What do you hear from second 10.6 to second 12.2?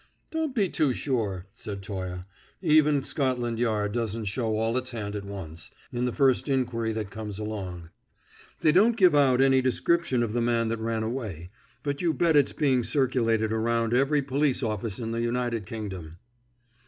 that ran away, but you